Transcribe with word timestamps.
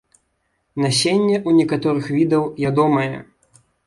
Насенне 0.85 1.35
ў 1.39 1.49
некаторых 1.59 2.05
відаў 2.15 2.43
ядомае. 2.71 3.15